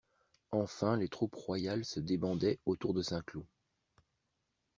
[0.49, 3.45] Enfin les troupes royales se débandaient autour de Saint-Cloud.